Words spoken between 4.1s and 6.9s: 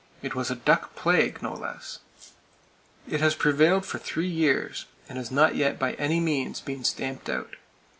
years, and has not yet by any means been